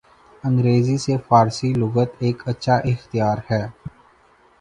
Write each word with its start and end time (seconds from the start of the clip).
انگریزی 0.43 0.97
سے 0.97 1.17
فارسی 1.27 1.71
لغت 1.73 2.09
ایک 2.19 2.41
اچھا 2.47 2.75
اختیار 2.85 3.37
ہے 3.49 3.61